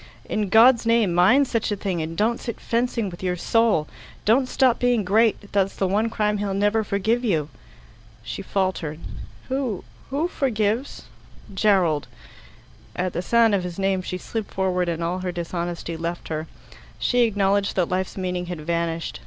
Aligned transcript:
In 0.25 0.49
God's 0.49 0.87
name, 0.87 1.13
mind 1.13 1.47
such 1.47 1.71
a 1.71 1.75
thing, 1.75 2.01
and 2.01 2.17
don't 2.17 2.39
sit 2.39 2.59
fencing 2.59 3.11
with 3.11 3.21
your 3.21 3.35
soul. 3.35 3.87
Don't 4.25 4.49
stop 4.49 4.79
being 4.79 5.03
great; 5.03 5.51
that's 5.51 5.75
the 5.75 5.87
one 5.87 6.09
crime 6.09 6.39
he'll 6.39 6.55
never 6.55 6.83
forgive 6.83 7.23
you." 7.23 7.49
She 8.23 8.41
faltered, 8.41 8.97
"Who 9.49 9.83
who 10.09 10.27
forgives?" 10.27 11.03
"Gerald." 11.53 12.07
At 12.95 13.13
the 13.13 13.21
sound 13.21 13.53
of 13.53 13.61
his 13.63 13.77
name 13.77 14.01
she 14.01 14.17
slid 14.17 14.47
forward, 14.47 14.89
and 14.89 15.03
all 15.03 15.19
her 15.19 15.31
dishonesty 15.31 15.95
left 15.95 16.29
her. 16.29 16.47
She 16.97 17.21
acknowledged 17.21 17.75
that 17.75 17.87
life's 17.87 18.17
meaning 18.17 18.47
had 18.47 18.61
vanished. 18.61 19.19